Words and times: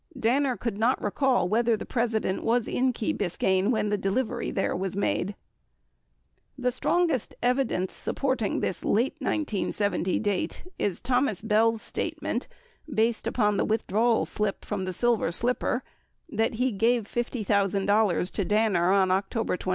Danner 0.19 0.57
could 0.57 0.79
not 0.79 0.99
recall 0.99 1.47
whether 1.47 1.77
the 1.77 1.85
President 1.85 2.43
was 2.43 2.67
in 2.67 2.91
Key 2.91 3.13
Biscayne 3.13 3.69
when 3.69 3.89
the 3.89 3.99
delivery 3.99 4.49
there 4.49 4.75
was 4.75 4.95
made. 4.95 5.35
45 6.57 6.57
The 6.63 6.71
strongest 6.71 7.35
evidence 7.43 7.93
supporting 7.93 8.61
this 8.61 8.83
late 8.83 9.13
1970 9.19 10.17
date 10.17 10.63
is 10.79 11.01
Thomas 11.01 11.43
Bell's 11.43 11.83
statement, 11.83 12.47
based 12.91 13.27
upon 13.27 13.57
the 13.57 13.65
withdrawal 13.65 14.25
slip 14.25 14.65
from 14.65 14.85
the 14.85 14.93
Silver 14.93 15.29
Slip 15.29 15.59
per, 15.59 15.83
that 16.29 16.55
he 16.55 16.71
gave 16.71 17.03
$50,000 17.03 18.31
to 18.31 18.43
Danner 18.45 18.91
on 18.91 19.11
October 19.11 19.55
26. 19.55 19.69